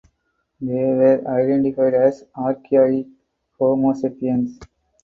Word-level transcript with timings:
They 0.59 0.67
were 0.73 1.23
identified 1.27 1.93
as 1.93 2.25
archaic 2.35 3.05
"Homo 3.59 3.93
sapiens". 3.93 4.59